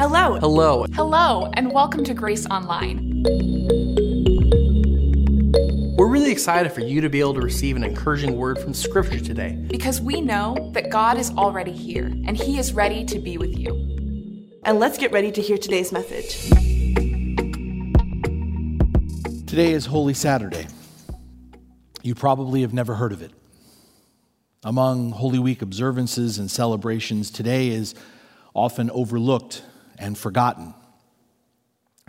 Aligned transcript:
Hello. 0.00 0.38
Hello. 0.40 0.86
Hello, 0.94 1.50
and 1.52 1.70
welcome 1.72 2.02
to 2.04 2.14
Grace 2.14 2.46
Online. 2.46 3.22
We're 5.98 6.08
really 6.08 6.32
excited 6.32 6.72
for 6.72 6.80
you 6.80 7.02
to 7.02 7.10
be 7.10 7.20
able 7.20 7.34
to 7.34 7.42
receive 7.42 7.76
an 7.76 7.84
encouraging 7.84 8.38
word 8.38 8.58
from 8.58 8.72
Scripture 8.72 9.20
today. 9.20 9.62
Because 9.68 10.00
we 10.00 10.22
know 10.22 10.70
that 10.72 10.88
God 10.88 11.18
is 11.18 11.30
already 11.32 11.72
here 11.72 12.06
and 12.06 12.34
He 12.34 12.58
is 12.58 12.72
ready 12.72 13.04
to 13.04 13.18
be 13.18 13.36
with 13.36 13.54
you. 13.58 14.48
And 14.64 14.80
let's 14.80 14.96
get 14.96 15.12
ready 15.12 15.30
to 15.32 15.42
hear 15.42 15.58
today's 15.58 15.92
message. 15.92 16.48
Today 19.46 19.72
is 19.72 19.84
Holy 19.84 20.14
Saturday. 20.14 20.66
You 22.00 22.14
probably 22.14 22.62
have 22.62 22.72
never 22.72 22.94
heard 22.94 23.12
of 23.12 23.20
it. 23.20 23.32
Among 24.62 25.10
Holy 25.10 25.38
Week 25.38 25.60
observances 25.60 26.38
and 26.38 26.50
celebrations, 26.50 27.30
today 27.30 27.68
is 27.68 27.94
often 28.54 28.90
overlooked 28.92 29.64
and 30.00 30.18
forgotten. 30.18 30.74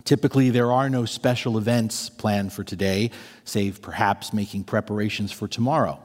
Typically, 0.04 0.50
there 0.50 0.72
are 0.72 0.90
no 0.90 1.04
special 1.04 1.56
events 1.56 2.10
planned 2.10 2.52
for 2.52 2.64
today, 2.64 3.10
save 3.44 3.80
perhaps 3.80 4.32
making 4.32 4.64
preparations 4.64 5.30
for 5.30 5.46
tomorrow, 5.46 6.00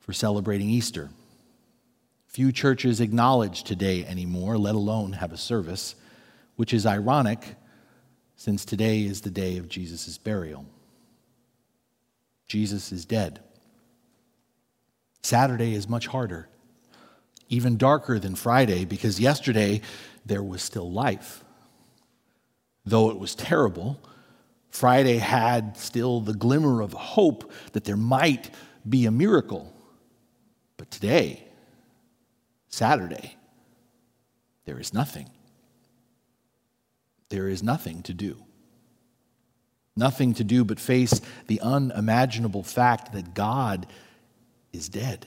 for 0.00 0.14
celebrating 0.14 0.70
Easter. 0.70 1.10
Few 2.28 2.50
churches 2.50 3.00
acknowledge 3.00 3.62
today 3.62 4.04
anymore, 4.06 4.56
let 4.56 4.74
alone 4.74 5.12
have 5.12 5.32
a 5.32 5.36
service, 5.36 5.94
which 6.56 6.72
is 6.72 6.86
ironic 6.86 7.56
since 8.36 8.64
today 8.64 9.02
is 9.04 9.20
the 9.20 9.30
day 9.30 9.58
of 9.58 9.68
Jesus' 9.68 10.18
burial. 10.18 10.66
Jesus 12.48 12.90
is 12.90 13.04
dead. 13.04 13.40
Saturday 15.22 15.74
is 15.74 15.88
much 15.88 16.06
harder, 16.06 16.48
even 17.48 17.76
darker 17.76 18.18
than 18.18 18.34
Friday, 18.34 18.84
because 18.84 19.20
yesterday 19.20 19.80
there 20.24 20.42
was 20.42 20.62
still 20.62 20.90
life. 20.90 21.44
Though 22.84 23.10
it 23.10 23.18
was 23.18 23.34
terrible, 23.34 24.00
Friday 24.70 25.18
had 25.18 25.76
still 25.76 26.20
the 26.20 26.34
glimmer 26.34 26.80
of 26.80 26.92
hope 26.92 27.52
that 27.72 27.84
there 27.84 27.96
might 27.96 28.50
be 28.88 29.06
a 29.06 29.10
miracle. 29.10 29.72
But 30.76 30.90
today, 30.90 31.44
Saturday, 32.68 33.36
there 34.64 34.78
is 34.78 34.92
nothing. 34.92 35.30
There 37.28 37.48
is 37.48 37.62
nothing 37.62 38.02
to 38.02 38.14
do. 38.14 38.42
Nothing 39.96 40.34
to 40.34 40.44
do 40.44 40.64
but 40.64 40.80
face 40.80 41.20
the 41.46 41.60
unimaginable 41.60 42.64
fact 42.64 43.12
that 43.12 43.32
God 43.34 43.86
is 44.72 44.88
dead. 44.88 45.26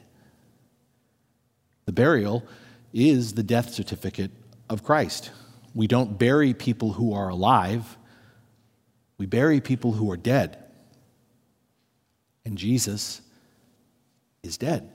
The 1.86 1.94
burial 1.94 2.45
is 2.94 3.34
the 3.34 3.44
death 3.44 3.73
certificate 3.73 4.31
of 4.70 4.84
Christ. 4.84 5.32
We 5.73 5.88
don't 5.88 6.18
bury 6.18 6.54
people 6.54 6.94
who 6.94 7.14
are 7.14 7.30
alive, 7.30 7.98
we 9.18 9.26
bury 9.26 9.62
people 9.62 9.94
who 9.94 10.12
are 10.12 10.18
dead. 10.18 10.64
And 12.46 12.58
Jesus 12.58 13.22
is 14.44 14.58
dead. 14.58 14.90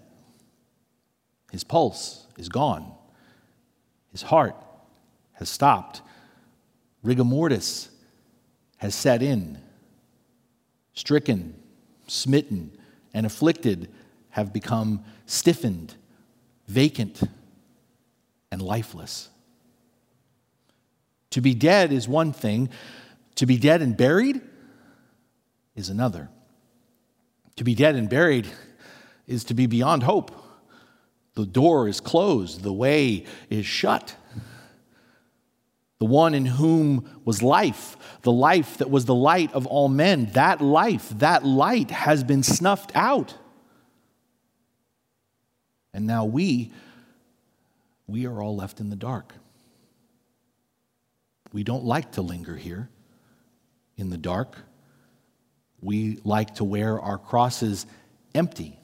His 1.50 1.64
pulse 1.64 2.26
is 2.38 2.48
gone, 2.48 2.92
his 4.10 4.22
heart 4.22 4.56
has 5.32 5.48
stopped, 5.48 6.02
rigor 7.02 7.24
mortis 7.24 7.90
has 8.78 8.94
set 8.94 9.22
in. 9.22 9.58
Stricken, 10.94 11.54
smitten, 12.06 12.76
and 13.14 13.24
afflicted 13.24 13.88
have 14.30 14.52
become 14.52 15.04
stiffened, 15.26 15.94
vacant, 16.66 17.22
and 18.50 18.60
lifeless. 18.60 19.30
To 21.32 21.40
be 21.40 21.54
dead 21.54 21.92
is 21.92 22.06
one 22.06 22.32
thing, 22.32 22.68
to 23.36 23.46
be 23.46 23.58
dead 23.58 23.82
and 23.82 23.96
buried 23.96 24.40
is 25.74 25.88
another. 25.88 26.28
To 27.56 27.64
be 27.64 27.74
dead 27.74 27.96
and 27.96 28.08
buried 28.08 28.46
is 29.26 29.44
to 29.44 29.54
be 29.54 29.66
beyond 29.66 30.02
hope. 30.02 30.30
The 31.34 31.46
door 31.46 31.88
is 31.88 32.00
closed, 32.00 32.62
the 32.62 32.72
way 32.72 33.24
is 33.48 33.64
shut. 33.64 34.14
The 35.98 36.06
one 36.06 36.34
in 36.34 36.44
whom 36.44 37.22
was 37.24 37.42
life, 37.42 37.96
the 38.22 38.32
life 38.32 38.78
that 38.78 38.90
was 38.90 39.06
the 39.06 39.14
light 39.14 39.52
of 39.54 39.66
all 39.66 39.88
men, 39.88 40.26
that 40.32 40.60
life, 40.60 41.08
that 41.18 41.46
light 41.46 41.90
has 41.90 42.24
been 42.24 42.42
snuffed 42.42 42.92
out. 42.94 43.36
And 45.94 46.06
now 46.06 46.26
we, 46.26 46.72
we 48.06 48.26
are 48.26 48.42
all 48.42 48.56
left 48.56 48.80
in 48.80 48.90
the 48.90 48.96
dark. 48.96 49.34
We 51.52 51.64
don't 51.64 51.84
like 51.84 52.12
to 52.12 52.22
linger 52.22 52.56
here 52.56 52.88
in 53.96 54.10
the 54.10 54.18
dark. 54.18 54.56
We 55.80 56.18
like 56.24 56.54
to 56.56 56.64
wear 56.64 57.00
our 57.00 57.18
crosses 57.18 57.86
empty. 58.34 58.78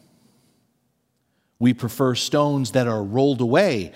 We 1.58 1.74
prefer 1.74 2.14
stones 2.14 2.72
that 2.72 2.86
are 2.86 3.02
rolled 3.02 3.40
away 3.40 3.92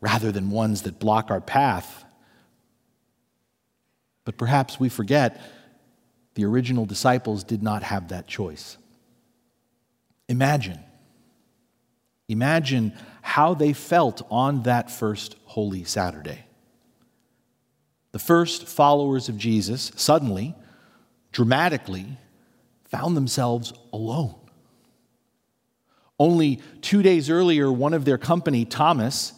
rather 0.00 0.32
than 0.32 0.50
ones 0.50 0.82
that 0.82 0.98
block 0.98 1.30
our 1.30 1.40
path. 1.40 2.04
But 4.24 4.36
perhaps 4.36 4.80
we 4.80 4.88
forget 4.88 5.40
the 6.34 6.44
original 6.44 6.86
disciples 6.86 7.44
did 7.44 7.62
not 7.62 7.82
have 7.82 8.08
that 8.08 8.26
choice. 8.26 8.78
Imagine, 10.28 10.78
imagine 12.28 12.92
how 13.20 13.54
they 13.54 13.72
felt 13.72 14.22
on 14.30 14.62
that 14.62 14.90
first 14.90 15.36
Holy 15.44 15.84
Saturday. 15.84 16.46
The 18.12 18.18
first 18.18 18.66
followers 18.66 19.28
of 19.28 19.38
Jesus 19.38 19.92
suddenly, 19.96 20.54
dramatically, 21.32 22.18
found 22.84 23.16
themselves 23.16 23.72
alone. 23.92 24.34
Only 26.18 26.60
two 26.82 27.02
days 27.02 27.30
earlier, 27.30 27.72
one 27.72 27.94
of 27.94 28.04
their 28.04 28.18
company, 28.18 28.64
Thomas, 28.64 29.32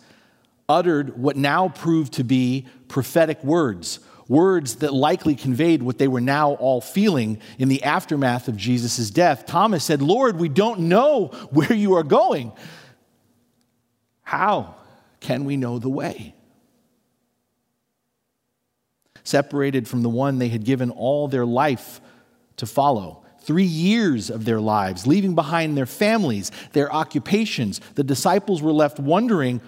uttered 0.69 1.19
what 1.19 1.37
now 1.37 1.69
proved 1.69 2.15
to 2.15 2.25
be 2.25 2.67
prophetic 2.89 3.45
words, 3.45 4.01
words 4.27 4.77
that 4.77 4.95
likely 4.95 5.35
conveyed 5.35 5.83
what 5.83 5.99
they 5.99 6.09
were 6.09 6.21
now 6.21 6.53
all 6.53 6.81
feeling 6.81 7.39
in 7.59 7.69
the 7.69 7.83
aftermath 7.83 8.49
of 8.49 8.57
Jesus' 8.57 9.11
death. 9.11 9.45
Thomas 9.47 9.85
said, 9.85 10.01
Lord, 10.01 10.39
we 10.39 10.49
don't 10.49 10.81
know 10.81 11.27
where 11.51 11.73
you 11.73 11.95
are 11.95 12.03
going. 12.03 12.53
How 14.23 14.77
can 15.21 15.45
we 15.45 15.57
know 15.57 15.79
the 15.79 15.91
way? 15.91 16.35
Separated 19.25 19.89
from 19.89 20.03
the 20.03 20.09
one 20.09 20.39
they 20.39 20.49
had 20.49 20.65
given 20.65 20.91
all 20.91 21.29
their 21.29 21.47
life 21.47 22.01
to 22.57 22.67
follow. 22.67 23.25
Three 23.41 23.65
years 23.65 24.31
of 24.31 24.45
their 24.45 24.61
lives, 24.61 25.07
leaving 25.07 25.35
behind 25.35 25.77
their 25.77 25.87
families, 25.87 26.51
their 26.73 26.93
occupations, 26.93 27.81
the 27.95 28.05
disciples 28.05 28.63
were 28.63 28.73
left 28.73 29.01
wondering 29.01 29.61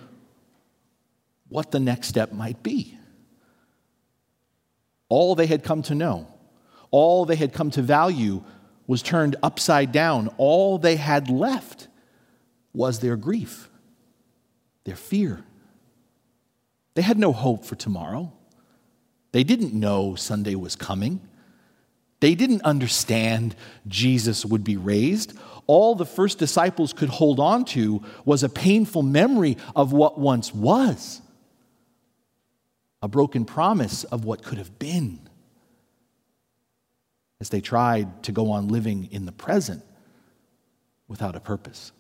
what 1.48 1.70
the 1.70 1.80
next 1.80 2.08
step 2.08 2.32
might 2.32 2.62
be. 2.62 2.96
All 5.08 5.34
they 5.34 5.46
had 5.46 5.64
come 5.64 5.82
to 5.82 5.94
know, 5.94 6.28
all 6.90 7.24
they 7.24 7.36
had 7.36 7.52
come 7.52 7.70
to 7.72 7.82
value 7.82 8.42
was 8.86 9.02
turned 9.02 9.36
upside 9.42 9.92
down. 9.92 10.28
All 10.36 10.78
they 10.78 10.96
had 10.96 11.30
left 11.30 11.88
was 12.72 13.00
their 13.00 13.16
grief, 13.16 13.68
their 14.84 14.96
fear. 14.96 15.44
They 16.94 17.02
had 17.02 17.18
no 17.18 17.32
hope 17.32 17.64
for 17.64 17.74
tomorrow. 17.74 18.32
They 19.34 19.42
didn't 19.42 19.74
know 19.74 20.14
Sunday 20.14 20.54
was 20.54 20.76
coming. 20.76 21.20
They 22.20 22.36
didn't 22.36 22.62
understand 22.62 23.56
Jesus 23.88 24.44
would 24.44 24.62
be 24.62 24.76
raised. 24.76 25.36
All 25.66 25.96
the 25.96 26.06
first 26.06 26.38
disciples 26.38 26.92
could 26.92 27.08
hold 27.08 27.40
on 27.40 27.64
to 27.64 28.00
was 28.24 28.44
a 28.44 28.48
painful 28.48 29.02
memory 29.02 29.56
of 29.74 29.92
what 29.92 30.20
once 30.20 30.54
was, 30.54 31.20
a 33.02 33.08
broken 33.08 33.44
promise 33.44 34.04
of 34.04 34.24
what 34.24 34.44
could 34.44 34.58
have 34.58 34.78
been, 34.78 35.18
as 37.40 37.48
they 37.48 37.60
tried 37.60 38.22
to 38.22 38.30
go 38.30 38.52
on 38.52 38.68
living 38.68 39.08
in 39.10 39.26
the 39.26 39.32
present 39.32 39.82
without 41.08 41.34
a 41.34 41.40
purpose. 41.40 41.90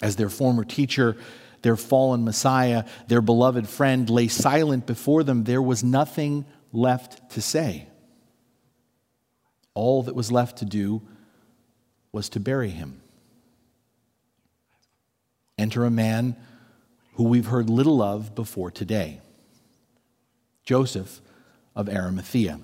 As 0.00 0.14
their 0.14 0.30
former 0.30 0.62
teacher 0.62 1.16
their 1.62 1.76
fallen 1.76 2.24
Messiah, 2.24 2.84
their 3.08 3.20
beloved 3.20 3.68
friend, 3.68 4.08
lay 4.08 4.28
silent 4.28 4.86
before 4.86 5.22
them, 5.22 5.44
there 5.44 5.62
was 5.62 5.82
nothing 5.84 6.44
left 6.72 7.30
to 7.32 7.40
say. 7.40 7.86
All 9.74 10.02
that 10.04 10.14
was 10.14 10.32
left 10.32 10.58
to 10.58 10.64
do 10.64 11.02
was 12.12 12.28
to 12.30 12.40
bury 12.40 12.70
him. 12.70 13.00
Enter 15.56 15.84
a 15.84 15.90
man 15.90 16.36
who 17.14 17.24
we've 17.24 17.46
heard 17.46 17.68
little 17.68 18.00
of 18.00 18.34
before 18.34 18.70
today 18.70 19.20
Joseph 20.64 21.20
of 21.74 21.88
Arimathea. 21.88 22.60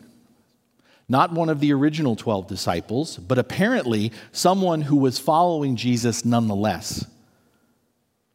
Not 1.09 1.33
one 1.33 1.49
of 1.49 1.61
the 1.61 1.73
original 1.73 2.17
12 2.17 2.47
disciples, 2.47 3.17
but 3.19 3.39
apparently 3.39 4.13
someone 4.33 4.83
who 4.83 4.97
was 4.97 5.19
following 5.19 5.77
Jesus 5.77 6.25
nonetheless. 6.25 7.07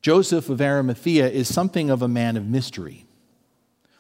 Joseph 0.01 0.49
of 0.49 0.61
Arimathea 0.61 1.27
is 1.27 1.53
something 1.53 1.89
of 1.89 2.01
a 2.01 2.07
man 2.07 2.37
of 2.37 2.47
mystery. 2.47 3.05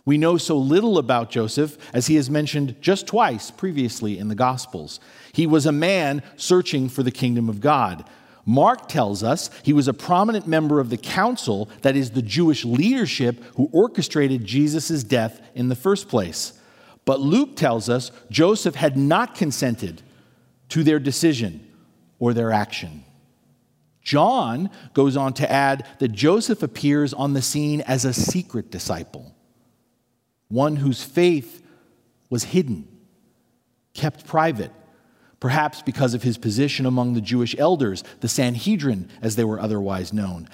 We 0.05 0.17
know 0.17 0.37
so 0.37 0.57
little 0.57 0.97
about 0.97 1.29
Joseph 1.29 1.77
as 1.93 2.07
he 2.07 2.15
is 2.15 2.29
mentioned 2.29 2.77
just 2.81 3.05
twice 3.05 3.51
previously 3.51 4.17
in 4.17 4.27
the 4.27 4.35
Gospels. 4.35 4.99
He 5.33 5.45
was 5.45 5.65
a 5.65 5.71
man 5.71 6.23
searching 6.35 6.89
for 6.89 7.03
the 7.03 7.11
kingdom 7.11 7.49
of 7.49 7.59
God. 7.59 8.05
Mark 8.45 8.87
tells 8.87 9.21
us 9.21 9.51
he 9.61 9.73
was 9.73 9.87
a 9.87 9.93
prominent 9.93 10.47
member 10.47 10.79
of 10.79 10.89
the 10.89 10.97
council, 10.97 11.69
that 11.81 11.95
is, 11.95 12.11
the 12.11 12.21
Jewish 12.21 12.65
leadership 12.65 13.43
who 13.55 13.69
orchestrated 13.71 14.45
Jesus' 14.45 15.03
death 15.03 15.41
in 15.53 15.69
the 15.69 15.75
first 15.75 16.07
place. 16.07 16.53
But 17.05 17.19
Luke 17.19 17.55
tells 17.55 17.89
us 17.89 18.11
Joseph 18.31 18.75
had 18.75 18.97
not 18.97 19.35
consented 19.35 20.01
to 20.69 20.83
their 20.83 20.99
decision 20.99 21.67
or 22.17 22.33
their 22.33 22.51
action. 22.51 23.03
John 24.09 24.71
goes 24.95 25.15
on 25.15 25.33
to 25.33 25.51
add 25.51 25.85
that 25.99 26.07
Joseph 26.07 26.63
appears 26.63 27.13
on 27.13 27.33
the 27.33 27.43
scene 27.43 27.81
as 27.81 28.05
a 28.05 28.11
secret 28.11 28.71
disciple, 28.71 29.35
one 30.47 30.77
whose 30.77 31.03
faith 31.03 31.63
was 32.27 32.45
hidden, 32.45 32.87
kept 33.93 34.25
private, 34.25 34.71
perhaps 35.39 35.83
because 35.83 36.15
of 36.15 36.23
his 36.23 36.39
position 36.39 36.87
among 36.87 37.13
the 37.13 37.21
Jewish 37.21 37.55
elders, 37.59 38.03
the 38.21 38.27
Sanhedrin, 38.27 39.07
as 39.21 39.35
they 39.35 39.43
were 39.43 39.59
otherwise 39.59 40.11
known. 40.11 40.49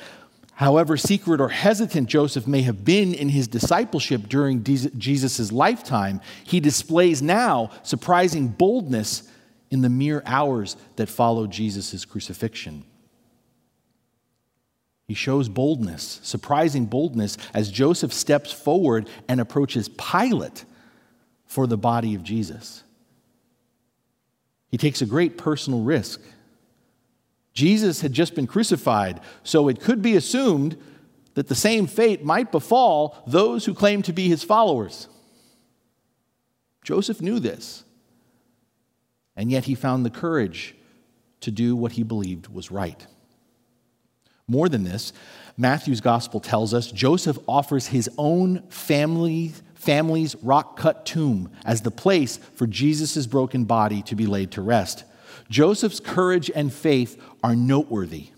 However 0.56 0.98
secret 0.98 1.40
or 1.40 1.48
hesitant 1.48 2.10
Joseph 2.10 2.48
may 2.48 2.64
have 2.64 2.84
been 2.84 3.14
in 3.14 3.30
his 3.30 3.48
discipleship 3.48 4.28
during 4.28 4.66
Jesus' 4.66 5.54
lifetime, 5.54 6.20
he 6.44 6.60
displays 6.60 7.22
now 7.22 7.72
surprising 7.84 8.50
boldness 8.50 9.24
in 9.72 9.80
the 9.80 9.88
mere 9.88 10.24
hours 10.26 10.76
that 10.98 11.08
follow 11.08 11.48
Jesus' 11.48 12.04
crucifixion. 12.04 12.84
He 15.08 15.14
shows 15.14 15.50
boldness, 15.50 16.20
surprising 16.24 16.86
boldness, 16.86 17.38
as 17.54 17.72
Joseph 17.72 18.12
steps 18.12 18.52
forward 18.52 19.08
and 19.28 19.40
approaches 19.40 19.88
Pilate 19.90 20.66
for 21.46 21.68
the 21.68 21.78
body 21.78 22.16
of 22.16 22.24
Jesus. 22.24 22.84
He 24.70 24.78
takes 24.78 25.02
a 25.02 25.06
great 25.06 25.38
personal 25.38 25.82
risk. 25.82 26.22
Jesus 27.54 28.02
had 28.02 28.14
just 28.14 28.36
been 28.36 28.48
crucified, 28.48 29.22
so 29.44 29.68
it 29.68 29.80
could 29.80 30.02
be 30.02 30.16
assumed 30.16 30.76
that 31.36 31.48
the 31.48 31.56
same 31.56 31.86
fate 31.86 32.26
might 32.26 32.52
befall 32.52 33.24
those 33.28 33.66
who 33.66 33.74
claim 33.74 34.02
to 34.02 34.14
be 34.14 34.28
his 34.28 34.44
followers. 34.44 35.08
Joseph 36.84 37.22
knew 37.22 37.40
this, 37.40 37.84
and 39.36 39.52
yet 39.52 39.66
he 39.66 39.76
found 39.76 40.06
the 40.06 40.10
courage 40.10 40.76
to 41.42 41.52
do 41.52 41.76
what 41.76 41.94
he 41.94 42.04
believed 42.04 42.48
was 42.48 42.72
right. 42.72 43.06
More 44.48 44.70
than 44.70 44.84
this, 44.84 45.12
Matthew's 45.58 46.02
gospel 46.02 46.40
tells 46.40 46.74
us 46.74 46.92
Joseph 46.92 47.40
offers 47.48 47.88
his 47.88 48.10
own 48.18 48.62
family, 48.70 49.54
family's 49.74 50.36
rock 50.44 50.78
cut 50.78 51.06
tomb 51.06 51.52
as 51.66 51.82
the 51.82 51.92
place 51.92 52.38
for 52.38 52.68
Jesus' 52.68 53.26
broken 53.26 53.66
body 53.66 54.02
to 54.04 54.16
be 54.16 54.28
laid 54.28 54.52
to 54.52 54.62
rest. 54.62 55.04
Joseph's 55.50 56.00
courage 56.00 56.52
and 56.54 56.72
faith 56.72 57.22
are 57.44 57.56
noteworthy. 57.56 58.30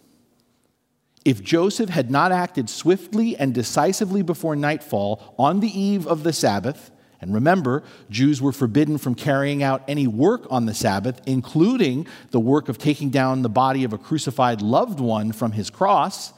If 1.26 1.44
Joseph 1.44 1.90
had 1.90 2.10
not 2.10 2.32
acted 2.32 2.70
swiftly 2.70 3.36
and 3.36 3.54
decisively 3.54 4.22
before 4.22 4.56
nightfall 4.56 5.36
on 5.38 5.60
the 5.60 5.80
eve 5.80 6.08
of 6.08 6.24
the 6.24 6.32
Sabbath, 6.32 6.90
and 7.20 7.34
remember, 7.34 7.84
Jews 8.10 8.42
were 8.42 8.52
forbidden 8.52 8.98
from 8.98 9.16
carrying 9.16 9.64
out 9.64 9.84
any 9.88 10.06
work 10.06 10.46
on 10.50 10.66
the 10.66 10.74
Sabbath, 10.74 11.22
including 11.26 12.06
the 12.32 12.40
work 12.40 12.70
of 12.70 12.78
taking 12.78 13.10
down 13.10 13.42
the 13.42 13.50
body 13.50 13.84
of 13.84 13.94
a 13.94 13.98
crucified 13.98 14.62
loved 14.62 15.00
one 15.00 15.32
from 15.32 15.54
his 15.54 15.70
cross. 15.70 16.32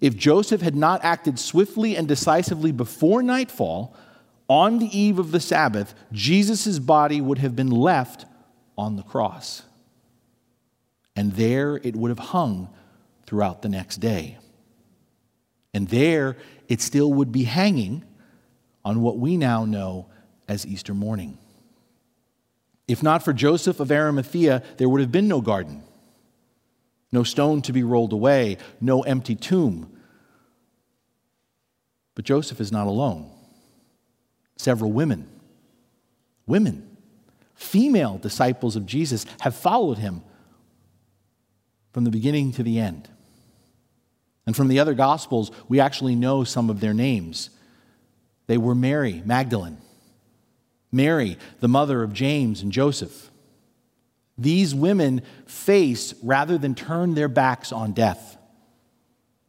If 0.00 0.16
Joseph 0.16 0.60
had 0.60 0.76
not 0.76 1.02
acted 1.04 1.38
swiftly 1.38 1.96
and 1.96 2.06
decisively 2.06 2.70
before 2.70 3.22
nightfall, 3.22 3.96
on 4.46 4.78
the 4.78 4.98
eve 4.98 5.18
of 5.18 5.30
the 5.30 5.40
Sabbath, 5.40 5.94
Jesus' 6.12 6.78
body 6.78 7.20
would 7.20 7.38
have 7.38 7.56
been 7.56 7.70
left 7.70 8.26
on 8.76 8.96
the 8.96 9.02
cross 9.02 9.62
and 11.16 11.32
there 11.32 11.76
it 11.82 11.94
would 11.94 12.10
have 12.10 12.18
hung 12.18 12.68
throughout 13.26 13.62
the 13.62 13.68
next 13.68 13.98
day. 13.98 14.38
And 15.72 15.88
there 15.88 16.36
it 16.68 16.80
still 16.80 17.12
would 17.12 17.32
be 17.32 17.44
hanging 17.44 18.04
on 18.84 19.02
what 19.02 19.18
we 19.18 19.36
now 19.36 19.64
know 19.64 20.06
as 20.48 20.66
Easter 20.66 20.94
morning. 20.94 21.38
If 22.86 23.02
not 23.02 23.22
for 23.22 23.32
Joseph 23.32 23.80
of 23.80 23.90
Arimathea, 23.90 24.62
there 24.76 24.88
would 24.88 25.00
have 25.00 25.12
been 25.12 25.28
no 25.28 25.40
garden, 25.40 25.82
no 27.10 27.22
stone 27.22 27.62
to 27.62 27.72
be 27.72 27.82
rolled 27.82 28.12
away, 28.12 28.58
no 28.80 29.02
empty 29.02 29.34
tomb. 29.34 29.90
But 32.14 32.24
Joseph 32.24 32.60
is 32.60 32.70
not 32.70 32.86
alone. 32.86 33.30
Several 34.56 34.92
women, 34.92 35.28
women, 36.46 36.96
female 37.54 38.18
disciples 38.18 38.76
of 38.76 38.86
Jesus 38.86 39.24
have 39.40 39.54
followed 39.54 39.98
him 39.98 40.22
from 41.92 42.04
the 42.04 42.10
beginning 42.10 42.52
to 42.52 42.62
the 42.62 42.78
end. 42.78 43.08
And 44.46 44.54
from 44.54 44.68
the 44.68 44.78
other 44.78 44.94
Gospels, 44.94 45.50
we 45.68 45.80
actually 45.80 46.14
know 46.14 46.44
some 46.44 46.68
of 46.68 46.80
their 46.80 46.92
names. 46.92 47.50
They 48.46 48.58
were 48.58 48.74
Mary 48.74 49.22
Magdalene, 49.24 49.78
Mary, 50.92 51.38
the 51.60 51.68
mother 51.68 52.02
of 52.02 52.12
James 52.12 52.62
and 52.62 52.70
Joseph. 52.70 53.30
These 54.36 54.74
women 54.74 55.22
face 55.46 56.14
rather 56.22 56.58
than 56.58 56.74
turn 56.74 57.14
their 57.14 57.28
backs 57.28 57.72
on 57.72 57.92
death. 57.92 58.36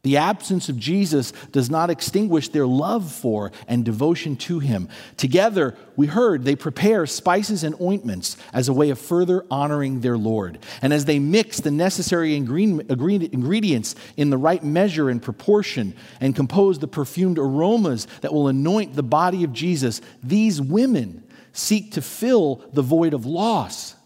The 0.06 0.18
absence 0.18 0.68
of 0.68 0.78
Jesus 0.78 1.32
does 1.50 1.68
not 1.68 1.90
extinguish 1.90 2.50
their 2.50 2.64
love 2.64 3.10
for 3.10 3.50
and 3.66 3.84
devotion 3.84 4.36
to 4.36 4.60
him. 4.60 4.88
Together, 5.16 5.74
we 5.96 6.06
heard 6.06 6.44
they 6.44 6.54
prepare 6.54 7.06
spices 7.06 7.64
and 7.64 7.74
ointments 7.80 8.36
as 8.52 8.68
a 8.68 8.72
way 8.72 8.90
of 8.90 9.00
further 9.00 9.44
honoring 9.50 10.02
their 10.02 10.16
Lord. 10.16 10.60
And 10.80 10.92
as 10.92 11.06
they 11.06 11.18
mix 11.18 11.58
the 11.58 11.72
necessary 11.72 12.36
ingredients 12.36 13.96
in 14.16 14.30
the 14.30 14.38
right 14.38 14.62
measure 14.62 15.10
and 15.10 15.20
proportion 15.20 15.92
and 16.20 16.36
compose 16.36 16.78
the 16.78 16.86
perfumed 16.86 17.40
aromas 17.40 18.06
that 18.20 18.32
will 18.32 18.46
anoint 18.46 18.94
the 18.94 19.02
body 19.02 19.42
of 19.42 19.52
Jesus, 19.52 20.00
these 20.22 20.60
women 20.62 21.24
seek 21.52 21.90
to 21.94 22.00
fill 22.00 22.62
the 22.72 22.80
void 22.80 23.12
of 23.12 23.26
loss 23.26 23.96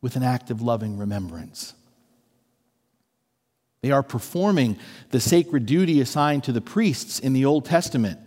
with 0.00 0.16
an 0.16 0.22
act 0.22 0.50
of 0.50 0.62
loving 0.62 0.96
remembrance. 0.96 1.74
They 3.82 3.90
are 3.90 4.02
performing 4.02 4.78
the 5.10 5.20
sacred 5.20 5.66
duty 5.66 6.00
assigned 6.00 6.44
to 6.44 6.52
the 6.52 6.60
priests 6.60 7.18
in 7.18 7.32
the 7.32 7.44
Old 7.44 7.64
Testament. 7.64 8.18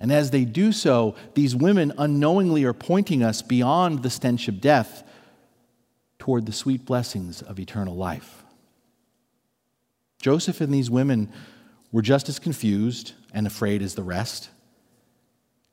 And 0.00 0.10
as 0.10 0.30
they 0.30 0.44
do 0.44 0.72
so, 0.72 1.14
these 1.34 1.54
women 1.54 1.92
unknowingly 1.96 2.64
are 2.64 2.72
pointing 2.72 3.22
us 3.22 3.42
beyond 3.42 4.02
the 4.02 4.10
stench 4.10 4.48
of 4.48 4.60
death 4.60 5.04
toward 6.18 6.46
the 6.46 6.52
sweet 6.52 6.86
blessings 6.86 7.42
of 7.42 7.60
eternal 7.60 7.94
life. 7.94 8.42
Joseph 10.20 10.62
and 10.62 10.72
these 10.72 10.90
women 10.90 11.30
were 11.92 12.02
just 12.02 12.30
as 12.30 12.38
confused 12.38 13.12
and 13.34 13.46
afraid 13.46 13.82
as 13.82 13.94
the 13.94 14.02
rest, 14.02 14.48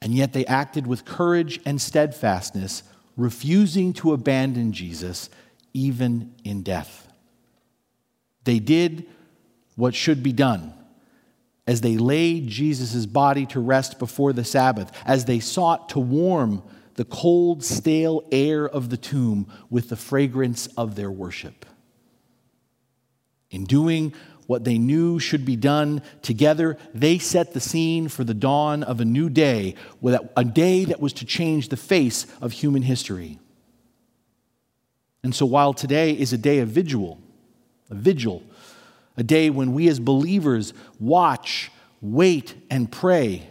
and 0.01 0.13
yet 0.13 0.33
they 0.33 0.45
acted 0.45 0.85
with 0.85 1.05
courage 1.05 1.61
and 1.65 1.81
steadfastness, 1.81 2.83
refusing 3.15 3.93
to 3.93 4.11
abandon 4.11 4.73
Jesus 4.73 5.29
even 5.73 6.35
in 6.43 6.63
death. 6.63 7.07
They 8.43 8.59
did 8.59 9.05
what 9.75 9.95
should 9.95 10.23
be 10.23 10.33
done 10.33 10.73
as 11.67 11.81
they 11.81 11.97
laid 11.97 12.47
Jesus' 12.47 13.05
body 13.05 13.45
to 13.47 13.59
rest 13.59 13.99
before 13.99 14.33
the 14.33 14.43
Sabbath, 14.43 14.91
as 15.05 15.25
they 15.25 15.39
sought 15.39 15.89
to 15.89 15.99
warm 15.99 16.63
the 16.95 17.05
cold, 17.05 17.63
stale 17.63 18.23
air 18.31 18.67
of 18.67 18.89
the 18.89 18.97
tomb 18.97 19.47
with 19.69 19.89
the 19.89 19.95
fragrance 19.95 20.67
of 20.75 20.95
their 20.95 21.11
worship. 21.11 21.65
In 23.49 23.63
doing 23.65 24.13
what 24.47 24.63
they 24.63 24.77
knew 24.77 25.19
should 25.19 25.45
be 25.45 25.55
done 25.55 26.01
together, 26.21 26.77
they 26.93 27.17
set 27.17 27.53
the 27.53 27.59
scene 27.59 28.07
for 28.09 28.23
the 28.23 28.33
dawn 28.33 28.83
of 28.83 28.99
a 28.99 29.05
new 29.05 29.29
day, 29.29 29.75
a 30.35 30.43
day 30.43 30.83
that 30.85 30.99
was 30.99 31.13
to 31.13 31.25
change 31.25 31.69
the 31.69 31.77
face 31.77 32.25
of 32.41 32.51
human 32.51 32.81
history. 32.81 33.39
And 35.23 35.33
so, 35.33 35.45
while 35.45 35.73
today 35.73 36.11
is 36.11 36.33
a 36.33 36.37
day 36.37 36.59
of 36.59 36.69
vigil, 36.69 37.21
a 37.91 37.95
vigil, 37.95 38.41
a 39.17 39.23
day 39.23 39.49
when 39.49 39.73
we 39.73 39.87
as 39.89 39.99
believers 39.99 40.73
watch, 40.99 41.69
wait, 41.99 42.55
and 42.69 42.91
pray. 42.91 43.47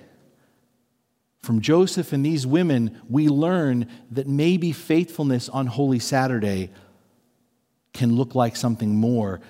From 1.42 1.60
Joseph 1.60 2.12
and 2.12 2.24
these 2.24 2.46
women, 2.46 3.00
we 3.08 3.28
learn 3.28 3.86
that 4.10 4.26
maybe 4.26 4.72
faithfulness 4.72 5.48
on 5.48 5.66
Holy 5.66 5.98
Saturday 5.98 6.70
can 7.92 8.16
look 8.16 8.34
like 8.34 8.56
something 8.56 8.96
more 8.96 9.40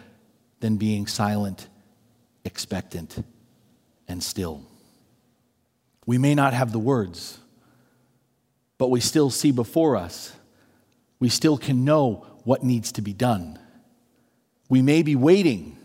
than 0.59 0.77
being 0.77 1.07
silent, 1.07 1.69
expectant, 2.45 3.25
and 4.09 4.23
still. 4.23 4.63
We 6.07 6.19
may 6.19 6.35
not 6.35 6.53
have 6.55 6.73
the 6.73 6.79
words, 6.79 7.39
but 8.77 8.91
we 8.91 9.01
still 9.01 9.31
see 9.31 9.53
before 9.53 9.97
us. 9.97 10.33
We 11.21 11.29
still 11.29 11.57
can 11.57 11.85
know 11.85 12.27
what 12.43 12.65
needs 12.65 12.93
to 12.93 13.03
be 13.03 13.13
done. 13.13 13.60
We 14.71 14.81
may 14.81 15.03
be 15.03 15.17
waiting, 15.17 15.77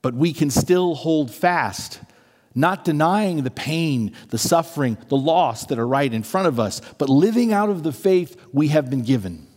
but 0.00 0.14
we 0.14 0.32
can 0.32 0.48
still 0.48 0.94
hold 0.94 1.30
fast, 1.30 2.00
not 2.54 2.84
denying 2.84 3.42
the 3.42 3.50
pain, 3.50 4.12
the 4.28 4.38
suffering, 4.38 4.96
the 5.08 5.16
loss 5.16 5.66
that 5.66 5.78
are 5.78 5.86
right 5.86 6.12
in 6.12 6.22
front 6.22 6.46
of 6.46 6.58
us, 6.58 6.80
but 6.96 7.10
living 7.10 7.52
out 7.52 7.68
of 7.68 7.82
the 7.82 7.92
faith 7.92 8.40
we 8.52 8.68
have 8.68 8.88
been 8.88 9.02
given. 9.02 9.48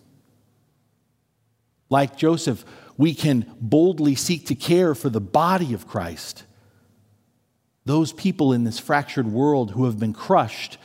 Like 1.90 2.18
Joseph, 2.18 2.66
we 2.98 3.14
can 3.14 3.56
boldly 3.62 4.16
seek 4.16 4.48
to 4.48 4.56
care 4.56 4.96
for 4.96 5.10
the 5.10 5.22
body 5.22 5.74
of 5.74 5.88
Christ. 5.88 6.44
Those 7.86 8.14
people 8.14 8.52
in 8.52 8.64
this 8.64 8.80
fractured 8.80 9.28
world 9.28 9.72
who 9.72 9.86
have 9.86 10.00
been 10.00 10.14
crushed 10.14 10.80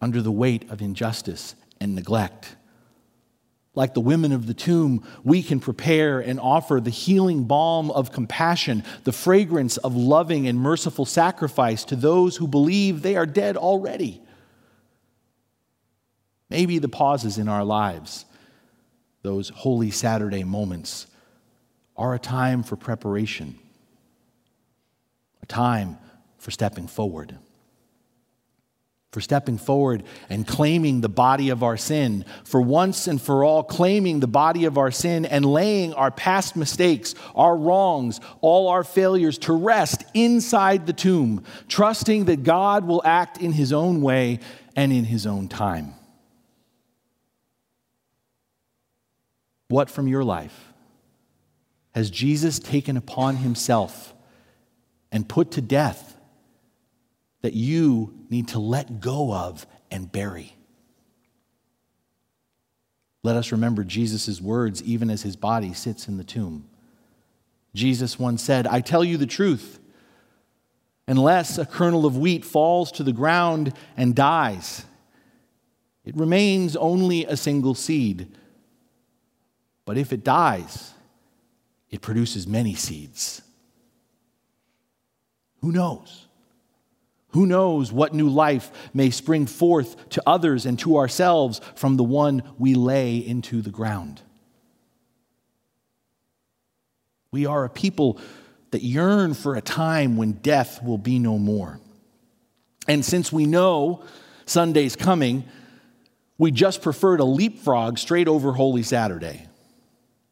under 0.00 0.20
the 0.20 0.32
weight 0.32 0.68
of 0.70 0.82
injustice 0.82 1.54
and 1.80 1.94
neglect. 1.94 2.56
Like 3.74 3.94
the 3.94 4.00
women 4.00 4.32
of 4.32 4.46
the 4.46 4.54
tomb, 4.54 5.06
we 5.22 5.42
can 5.42 5.60
prepare 5.60 6.18
and 6.18 6.40
offer 6.40 6.80
the 6.80 6.90
healing 6.90 7.44
balm 7.44 7.90
of 7.92 8.10
compassion, 8.10 8.82
the 9.04 9.12
fragrance 9.12 9.76
of 9.76 9.94
loving 9.94 10.48
and 10.48 10.58
merciful 10.58 11.04
sacrifice 11.04 11.84
to 11.84 11.96
those 11.96 12.36
who 12.36 12.48
believe 12.48 13.02
they 13.02 13.16
are 13.16 13.26
dead 13.26 13.56
already. 13.56 14.20
Maybe 16.48 16.78
the 16.80 16.88
pauses 16.88 17.38
in 17.38 17.48
our 17.48 17.64
lives, 17.64 18.24
those 19.22 19.50
Holy 19.50 19.92
Saturday 19.92 20.42
moments, 20.42 21.06
are 21.96 22.12
a 22.14 22.18
time 22.18 22.64
for 22.64 22.74
preparation, 22.74 23.56
a 25.42 25.46
time 25.46 25.96
for 26.38 26.50
stepping 26.50 26.88
forward. 26.88 27.38
For 29.12 29.20
stepping 29.20 29.58
forward 29.58 30.04
and 30.28 30.46
claiming 30.46 31.00
the 31.00 31.08
body 31.08 31.50
of 31.50 31.64
our 31.64 31.76
sin, 31.76 32.24
for 32.44 32.60
once 32.60 33.08
and 33.08 33.20
for 33.20 33.42
all 33.42 33.64
claiming 33.64 34.20
the 34.20 34.28
body 34.28 34.66
of 34.66 34.78
our 34.78 34.92
sin 34.92 35.24
and 35.24 35.44
laying 35.44 35.92
our 35.94 36.12
past 36.12 36.54
mistakes, 36.54 37.16
our 37.34 37.56
wrongs, 37.56 38.20
all 38.40 38.68
our 38.68 38.84
failures 38.84 39.36
to 39.38 39.52
rest 39.52 40.04
inside 40.14 40.86
the 40.86 40.92
tomb, 40.92 41.42
trusting 41.66 42.26
that 42.26 42.44
God 42.44 42.86
will 42.86 43.02
act 43.04 43.38
in 43.38 43.52
His 43.52 43.72
own 43.72 44.00
way 44.00 44.38
and 44.76 44.92
in 44.92 45.04
His 45.04 45.26
own 45.26 45.48
time. 45.48 45.94
What 49.68 49.90
from 49.90 50.06
your 50.06 50.22
life? 50.22 50.70
has 51.92 52.10
Jesus 52.10 52.58
taken 52.58 52.96
upon 52.96 53.36
himself 53.36 54.14
and 55.10 55.28
put 55.28 55.52
to 55.52 55.60
death 55.60 56.16
that 57.42 57.54
you 57.54 58.19
need 58.30 58.48
to 58.48 58.58
let 58.58 59.00
go 59.00 59.34
of 59.34 59.66
and 59.90 60.10
bury. 60.10 60.54
Let 63.22 63.36
us 63.36 63.52
remember 63.52 63.84
Jesus' 63.84 64.40
words 64.40 64.82
even 64.82 65.10
as 65.10 65.22
his 65.22 65.36
body 65.36 65.74
sits 65.74 66.08
in 66.08 66.16
the 66.16 66.24
tomb. 66.24 66.68
Jesus 67.74 68.18
once 68.18 68.42
said, 68.42 68.66
I 68.66 68.80
tell 68.80 69.04
you 69.04 69.16
the 69.16 69.26
truth. 69.26 69.78
Unless 71.06 71.58
a 71.58 71.66
kernel 71.66 72.06
of 72.06 72.16
wheat 72.16 72.44
falls 72.44 72.92
to 72.92 73.02
the 73.02 73.12
ground 73.12 73.74
and 73.96 74.14
dies, 74.14 74.84
it 76.04 76.16
remains 76.16 76.76
only 76.76 77.24
a 77.24 77.36
single 77.36 77.74
seed. 77.74 78.28
But 79.84 79.98
if 79.98 80.12
it 80.12 80.24
dies, 80.24 80.94
it 81.90 82.00
produces 82.00 82.46
many 82.46 82.74
seeds. 82.74 83.42
Who 85.60 85.72
knows? 85.72 86.26
Who 87.32 87.46
knows 87.46 87.92
what 87.92 88.12
new 88.12 88.28
life 88.28 88.70
may 88.92 89.10
spring 89.10 89.46
forth 89.46 90.08
to 90.10 90.22
others 90.26 90.66
and 90.66 90.78
to 90.80 90.96
ourselves 90.96 91.60
from 91.74 91.96
the 91.96 92.04
one 92.04 92.42
we 92.58 92.74
lay 92.74 93.18
into 93.18 93.62
the 93.62 93.70
ground? 93.70 94.20
We 97.32 97.46
are 97.46 97.64
a 97.64 97.70
people 97.70 98.18
that 98.72 98.82
yearn 98.82 99.34
for 99.34 99.54
a 99.54 99.60
time 99.60 100.16
when 100.16 100.32
death 100.32 100.82
will 100.82 100.98
be 100.98 101.18
no 101.18 101.38
more. 101.38 101.80
And 102.88 103.04
since 103.04 103.32
we 103.32 103.46
know 103.46 104.02
Sunday's 104.46 104.96
coming, 104.96 105.44
we 106.38 106.50
just 106.50 106.82
prefer 106.82 107.16
to 107.16 107.24
leapfrog 107.24 107.98
straight 107.98 108.26
over 108.26 108.52
Holy 108.52 108.82
Saturday. 108.82 109.46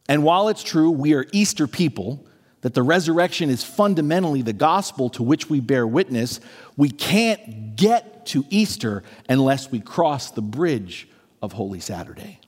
And 0.09 0.23
while 0.23 0.49
it's 0.49 0.63
true 0.63 0.91
we 0.91 1.13
are 1.13 1.25
Easter 1.31 1.67
people, 1.67 2.25
that 2.61 2.73
the 2.73 2.83
resurrection 2.83 3.49
is 3.49 3.63
fundamentally 3.63 4.41
the 4.41 4.53
gospel 4.53 5.09
to 5.11 5.23
which 5.23 5.49
we 5.49 5.59
bear 5.59 5.87
witness, 5.87 6.39
we 6.75 6.89
can't 6.89 7.75
get 7.75 8.25
to 8.27 8.45
Easter 8.49 9.03
unless 9.27 9.71
we 9.71 9.79
cross 9.79 10.31
the 10.31 10.41
bridge 10.41 11.07
of 11.41 11.53
Holy 11.53 11.79
Saturday. 11.79 12.39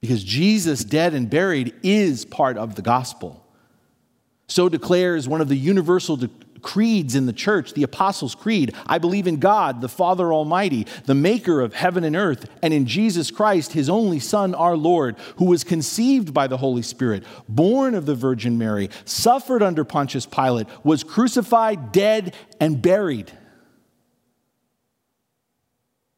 Because 0.00 0.22
Jesus, 0.22 0.84
dead 0.84 1.14
and 1.14 1.28
buried, 1.28 1.74
is 1.82 2.24
part 2.24 2.56
of 2.56 2.74
the 2.74 2.82
gospel. 2.82 3.44
So 4.48 4.68
declares 4.68 5.28
one 5.28 5.40
of 5.40 5.48
the 5.48 5.56
universal 5.56 6.18
creeds 6.62 7.14
in 7.14 7.26
the 7.26 7.32
church, 7.32 7.74
the 7.74 7.82
Apostles' 7.82 8.34
Creed. 8.34 8.74
I 8.86 8.98
believe 8.98 9.26
in 9.26 9.38
God, 9.38 9.80
the 9.80 9.88
Father 9.88 10.32
Almighty, 10.32 10.86
the 11.06 11.14
maker 11.14 11.60
of 11.60 11.74
heaven 11.74 12.02
and 12.04 12.16
earth, 12.16 12.48
and 12.62 12.74
in 12.74 12.86
Jesus 12.86 13.30
Christ, 13.30 13.72
his 13.72 13.88
only 13.88 14.18
Son, 14.18 14.54
our 14.54 14.76
Lord, 14.76 15.16
who 15.36 15.46
was 15.46 15.64
conceived 15.64 16.34
by 16.34 16.46
the 16.46 16.56
Holy 16.56 16.82
Spirit, 16.82 17.24
born 17.48 17.94
of 17.94 18.06
the 18.06 18.14
Virgin 18.14 18.58
Mary, 18.58 18.90
suffered 19.04 19.62
under 19.62 19.84
Pontius 19.84 20.26
Pilate, 20.26 20.66
was 20.82 21.04
crucified, 21.04 21.92
dead, 21.92 22.34
and 22.60 22.82
buried. 22.82 23.32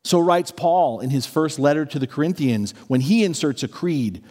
So 0.04 0.18
writes 0.18 0.50
Paul 0.50 1.00
in 1.00 1.10
his 1.10 1.26
first 1.26 1.58
letter 1.58 1.84
to 1.84 1.99
the 1.99 2.06
Corinthians 2.06 2.72
when 2.88 3.02
he 3.02 3.22
inserts 3.22 3.62
a 3.62 3.68
creed, 3.68 4.25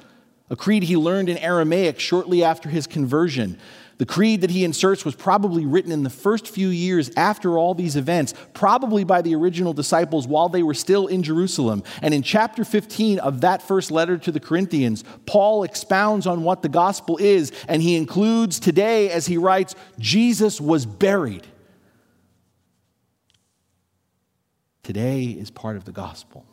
a 0.50 0.56
creed 0.56 0.84
he 0.84 0.98
learned 0.98 1.30
in 1.30 1.38
Aramaic 1.38 2.00
shortly 2.00 2.44
after 2.44 2.70
his 2.70 2.88
conversion. 2.88 3.58
The 4.00 4.06
creed 4.06 4.42
that 4.42 4.50
he 4.50 4.64
inserts 4.64 5.04
was 5.04 5.14
probably 5.14 5.66
written 5.66 5.92
in 5.92 6.04
the 6.04 6.10
first 6.10 6.48
few 6.48 6.70
years 6.70 7.12
after 7.18 7.58
all 7.58 7.74
these 7.74 7.98
events, 7.98 8.34
probably 8.54 9.04
by 9.04 9.22
the 9.22 9.36
original 9.36 9.74
disciples 9.74 10.26
while 10.26 10.48
they 10.48 10.64
were 10.64 10.74
still 10.74 11.08
in 11.08 11.22
Jerusalem. 11.22 11.84
And 12.02 12.14
in 12.14 12.24
chapter 12.24 12.64
15 12.64 13.20
of 13.20 13.42
that 13.42 13.62
first 13.62 13.92
letter 13.92 14.18
to 14.18 14.32
the 14.32 14.40
Corinthians, 14.40 15.04
Paul 15.26 15.64
expounds 15.64 16.28
on 16.28 16.44
what 16.44 16.62
the 16.62 16.70
gospel 16.70 17.18
is, 17.18 17.52
and 17.68 17.82
he 17.82 17.98
includes 17.98 18.62
today, 18.62 19.10
as 19.10 19.28
he 19.28 19.38
writes, 19.38 19.76
Jesus 20.00 20.62
was 20.62 20.86
buried. 20.86 21.46
Today 24.84 25.26
is 25.26 25.52
part 25.52 25.76
of 25.76 25.84
the 25.84 25.92
gospel. 25.92 26.46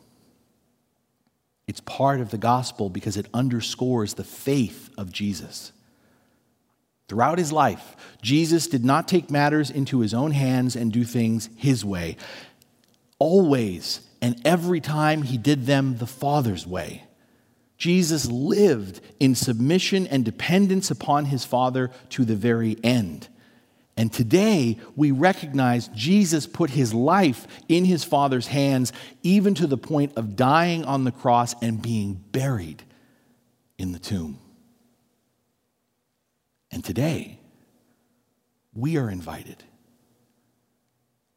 It's 1.67 1.81
part 1.81 2.21
of 2.21 2.31
the 2.31 2.37
gospel 2.37 2.89
because 2.89 3.17
it 3.17 3.27
underscores 3.33 4.13
the 4.13 4.23
faith 4.23 4.89
of 4.97 5.11
Jesus. 5.11 5.73
Throughout 7.09 7.37
his 7.37 7.51
life, 7.51 7.95
Jesus 8.21 8.67
did 8.67 8.83
not 8.83 9.07
take 9.07 9.29
matters 9.29 9.69
into 9.69 9.99
his 9.99 10.13
own 10.13 10.31
hands 10.31 10.75
and 10.75 10.91
do 10.91 11.03
things 11.03 11.49
his 11.55 11.85
way. 11.85 12.17
Always 13.19 14.01
and 14.21 14.41
every 14.45 14.81
time 14.81 15.23
he 15.23 15.37
did 15.37 15.65
them 15.65 15.97
the 15.97 16.07
Father's 16.07 16.65
way. 16.65 17.03
Jesus 17.77 18.25
lived 18.25 18.99
in 19.19 19.35
submission 19.35 20.07
and 20.07 20.25
dependence 20.25 20.89
upon 20.89 21.25
his 21.25 21.45
Father 21.45 21.91
to 22.09 22.25
the 22.25 22.35
very 22.35 22.77
end. 22.83 23.27
And 23.97 24.13
today 24.13 24.77
we 24.95 25.09
recognize 25.09 25.87
Jesus 25.89 26.45
put 26.45 26.69
his 26.69 26.93
life 26.93 27.47
in 27.67 27.83
his 27.83 28.03
Father's 28.03 28.45
hands, 28.45 28.93
even 29.23 29.55
to 29.55 29.65
the 29.65 29.77
point 29.77 30.13
of 30.15 30.35
dying 30.35 30.85
on 30.85 31.03
the 31.03 31.11
cross 31.11 31.55
and 31.63 31.81
being 31.81 32.13
buried 32.31 32.83
in 33.79 33.91
the 33.91 33.99
tomb. 33.99 34.39
And 36.71 36.83
today, 36.83 37.39
we 38.75 38.97
are 38.97 39.09
invited. 39.09 39.63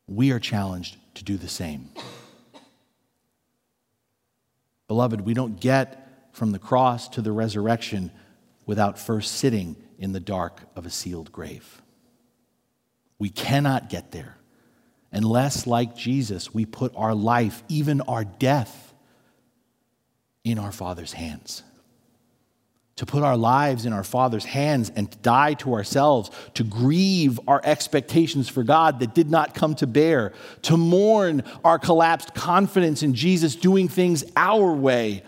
We 0.07 0.31
are 0.33 0.41
challenged 0.41 0.97
to 1.15 1.25
do 1.25 1.39
the 1.39 1.49
same. 1.49 1.89
Beloved, 4.87 5.23
we 5.23 5.33
don't 5.33 5.59
get 5.59 6.29
from 6.33 6.53
the 6.53 6.59
cross 6.59 7.09
to 7.11 7.23
the 7.23 7.33
resurrection 7.33 8.11
without 8.67 8.99
first 8.99 9.33
sitting 9.37 9.77
in 9.99 10.13
the 10.13 10.21
dark 10.21 10.63
of 10.77 10.85
a 10.85 10.91
sealed 10.91 11.33
grave. 11.33 11.81
We 13.21 13.29
cannot 13.29 13.89
get 13.91 14.11
there. 14.11 14.37
Unless, 15.13 15.67
like 15.67 15.95
Jesus, 15.95 16.53
we 16.53 16.65
put 16.65 16.93
our 16.97 17.15
life, 17.15 17.63
even 17.69 18.01
our 18.01 18.25
death, 18.25 18.95
in 20.43 20.59
our 20.59 20.73
Father's 20.73 21.13
hands. 21.13 21.63
To 22.97 23.07
put 23.07 23.23
our 23.23 23.37
lives 23.37 23.87
in 23.87 23.93
our 23.93 24.05
Father's 24.05 24.45
hands 24.45 24.91
and 24.95 25.11
to 25.11 25.19
die 25.19 25.55
to 25.55 25.75
ourselves, 25.75 26.31
to 26.55 26.65
grieve 26.65 27.39
our 27.47 27.61
expectations 27.63 28.49
for 28.49 28.63
God 28.63 29.01
that 29.01 29.15
did 29.15 29.31
not 29.31 29.55
come 29.55 29.75
to 29.77 29.87
bear, 29.87 30.33
to 30.63 30.77
mourn 30.77 31.43
our 31.65 31.79
collapsed 31.79 32.35
confidence 32.35 33.03
in 33.03 33.15
Jesus 33.15 33.55
doing 33.55 33.89
things 33.89 34.25
our 34.37 34.73
way, 34.73 35.23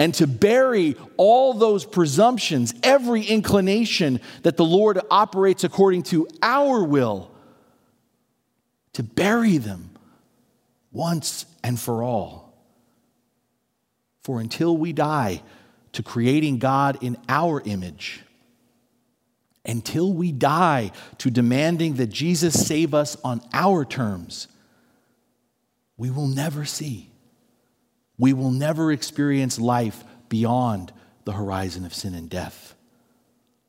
and 0.00 0.14
to 0.14 0.26
bury 0.26 0.96
all 1.18 1.52
those 1.52 1.84
presumptions, 1.84 2.72
every 2.82 3.22
inclination 3.22 4.18
that 4.44 4.56
the 4.56 4.64
Lord 4.64 4.98
operates 5.10 5.62
according 5.62 6.04
to 6.04 6.26
our 6.40 6.82
will, 6.82 7.30
to 8.94 9.02
bury 9.02 9.58
them 9.58 9.90
once 10.90 11.44
and 11.62 11.78
for 11.78 12.02
all. 12.02 12.56
For 14.22 14.40
until 14.40 14.74
we 14.74 14.94
die, 14.94 15.42
to 15.92 16.02
creating 16.02 16.58
God 16.58 16.96
in 17.02 17.18
our 17.28 17.60
image 17.60 18.22
until 19.64 20.12
we 20.12 20.32
die 20.32 20.90
to 21.18 21.30
demanding 21.30 21.94
that 21.96 22.06
Jesus 22.06 22.66
save 22.66 22.94
us 22.94 23.16
on 23.22 23.42
our 23.52 23.84
terms, 23.84 24.48
we 25.96 26.10
will 26.10 26.26
never 26.26 26.64
see. 26.64 27.10
We 28.20 28.34
will 28.34 28.50
never 28.50 28.92
experience 28.92 29.58
life 29.58 30.04
beyond 30.28 30.92
the 31.24 31.32
horizon 31.32 31.86
of 31.86 31.94
sin 31.94 32.14
and 32.14 32.28
death, 32.28 32.74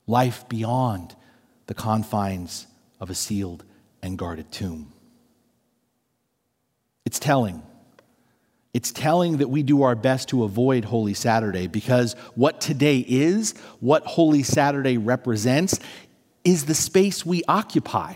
life 0.08 0.48
beyond 0.50 1.16
the 1.68 1.74
confines 1.74 2.68
of 3.00 3.10
a 3.10 3.16
sealed 3.16 3.64
and 4.04 4.18
guarded 4.18 4.52
tomb. 4.52 4.92
It's 7.06 7.18
telling. 7.18 7.64
It's 8.74 8.92
telling 8.92 9.38
that 9.38 9.48
we 9.48 9.64
do 9.64 9.84
our 9.84 9.96
best 9.96 10.28
to 10.30 10.44
avoid 10.44 10.84
Holy 10.84 11.14
Saturday 11.14 11.68
because 11.68 12.14
what 12.36 12.60
today 12.60 13.06
is, 13.08 13.54
what 13.80 14.04
Holy 14.04 14.44
Saturday 14.44 14.98
represents, 14.98 15.80
is 16.44 16.66
the 16.66 16.76
space 16.76 17.26
we 17.26 17.42
occupy, 17.48 18.16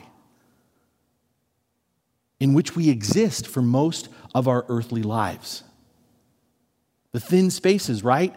in 2.42 2.54
which 2.54 2.76
we 2.76 2.90
exist 2.90 3.48
for 3.48 3.62
most 3.62 4.10
of 4.34 4.50
our 4.50 4.66
earthly 4.68 5.02
lives. 5.02 5.64
The 7.16 7.22
thin 7.22 7.50
spaces, 7.50 8.04
right? 8.04 8.36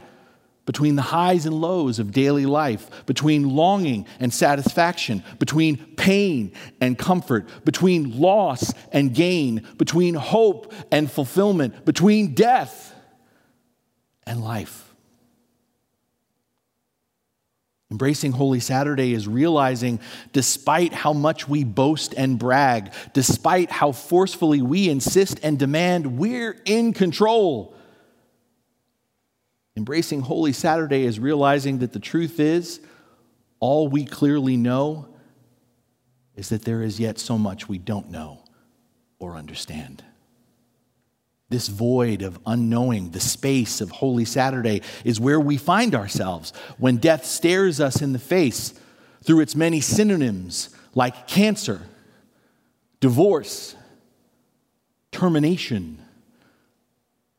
between 0.64 0.96
the 0.96 1.02
highs 1.02 1.46
and 1.46 1.58
lows 1.62 1.98
of 1.98 2.12
daily 2.12 2.44
life, 2.44 3.06
between 3.06 3.48
longing 3.48 4.06
and 4.20 4.30
satisfaction, 4.32 5.24
between 5.38 5.78
pain 5.96 6.52
and 6.78 6.98
comfort, 6.98 7.48
between 7.64 8.20
loss 8.20 8.74
and 8.92 9.14
gain, 9.14 9.66
between 9.78 10.14
hope 10.14 10.74
and 10.92 11.10
fulfillment, 11.10 11.86
between 11.86 12.34
death 12.34 12.94
and 14.26 14.44
life. 14.44 14.94
Embracing 17.90 18.32
Holy 18.32 18.60
Saturday 18.60 19.14
is 19.14 19.26
realizing, 19.26 19.98
despite 20.34 20.92
how 20.92 21.14
much 21.14 21.48
we 21.48 21.64
boast 21.64 22.12
and 22.14 22.38
brag, 22.38 22.92
despite 23.14 23.70
how 23.70 23.90
forcefully 23.90 24.60
we 24.60 24.90
insist 24.90 25.40
and 25.42 25.58
demand, 25.58 26.18
we're 26.18 26.60
in 26.66 26.92
control 26.92 27.74
Embracing 29.78 30.22
Holy 30.22 30.52
Saturday 30.52 31.04
is 31.04 31.20
realizing 31.20 31.78
that 31.78 31.92
the 31.92 32.00
truth 32.00 32.40
is, 32.40 32.80
all 33.60 33.86
we 33.86 34.04
clearly 34.04 34.56
know 34.56 35.06
is 36.34 36.48
that 36.48 36.64
there 36.64 36.82
is 36.82 36.98
yet 36.98 37.16
so 37.16 37.38
much 37.38 37.68
we 37.68 37.78
don't 37.78 38.10
know 38.10 38.42
or 39.20 39.36
understand. 39.36 40.02
This 41.48 41.68
void 41.68 42.22
of 42.22 42.40
unknowing, 42.44 43.12
the 43.12 43.20
space 43.20 43.80
of 43.80 43.92
Holy 43.92 44.24
Saturday, 44.24 44.82
is 45.04 45.20
where 45.20 45.38
we 45.38 45.56
find 45.56 45.94
ourselves 45.94 46.52
when 46.78 46.96
death 46.96 47.24
stares 47.24 47.80
us 47.80 48.02
in 48.02 48.12
the 48.12 48.18
face 48.18 48.74
through 49.22 49.38
its 49.38 49.54
many 49.54 49.80
synonyms 49.80 50.70
like 50.96 51.28
cancer, 51.28 51.82
divorce, 52.98 53.76
termination, 55.12 56.02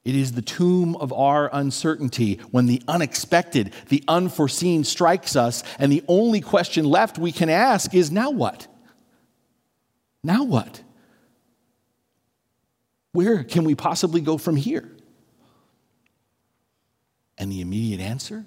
it 0.09 0.15
is 0.15 0.31
the 0.31 0.41
tomb 0.41 0.95
of 0.95 1.13
our 1.13 1.51
uncertainty 1.53 2.39
when 2.49 2.65
the 2.65 2.81
unexpected, 2.87 3.71
the 3.89 4.03
unforeseen 4.07 4.83
strikes 4.83 5.35
us, 5.35 5.63
and 5.77 5.91
the 5.91 6.03
only 6.07 6.41
question 6.41 6.83
left 6.83 7.19
we 7.19 7.31
can 7.31 7.47
ask 7.47 7.93
is 7.93 8.09
now 8.09 8.31
what? 8.31 8.65
Now 10.23 10.45
what? 10.45 10.81
Where 13.11 13.43
can 13.43 13.65
we 13.65 13.75
possibly 13.75 14.19
go 14.19 14.39
from 14.39 14.55
here? 14.55 14.89
And 17.37 17.51
the 17.51 17.61
immediate 17.61 18.01
answer 18.01 18.45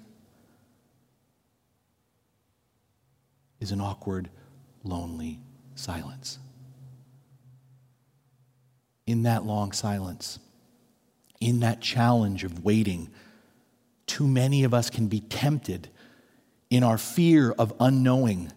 is 3.61 3.71
an 3.71 3.79
awkward, 3.79 4.29
lonely 4.83 5.39
silence. 5.75 6.39
In 9.07 9.23
that 9.23 9.45
long 9.45 9.71
silence, 9.71 10.39
in 11.43 11.59
that 11.59 11.81
challenge 11.81 12.43
of 12.43 12.63
waiting, 12.63 13.09
too 14.07 14.27
many 14.27 14.63
of 14.63 14.73
us 14.73 14.89
can 14.89 15.07
be 15.07 15.19
tempted 15.19 15.89
in 16.69 16.83
our 16.83 16.97
fear 16.97 17.51
of 17.51 17.73
unknowing, 17.79 18.51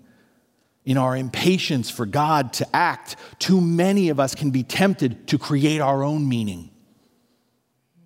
in 0.84 0.96
our 0.96 1.16
impatience 1.16 1.90
for 1.90 2.06
God 2.06 2.52
to 2.54 2.76
act. 2.76 3.16
Too 3.38 3.60
many 3.60 4.08
of 4.08 4.20
us 4.20 4.34
can 4.34 4.50
be 4.50 4.62
tempted 4.62 5.26
to 5.28 5.38
create 5.38 5.80
our 5.80 6.04
own 6.04 6.28
meaning, 6.28 6.70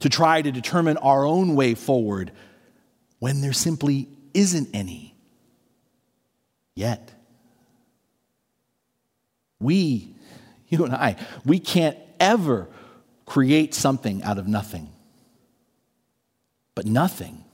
to 0.01 0.09
try 0.09 0.41
to 0.41 0.51
determine 0.51 0.97
our 0.97 1.25
own 1.25 1.55
way 1.55 1.75
forward 1.75 2.33
when 3.19 3.43
there 3.43 3.53
simply 3.53 4.09
isn't 4.33 4.71
any 4.73 5.15
yet. 6.75 7.13
We, 9.61 10.15
you 10.69 10.85
and 10.87 10.95
I, 10.95 11.17
we 11.45 11.59
can't 11.59 11.99
ever 12.19 12.69
create 13.31 13.73
something 13.73 14.21
out 14.25 14.39
of 14.39 14.49
nothing. 14.49 14.91
But 16.75 16.85
nothing 16.85 17.45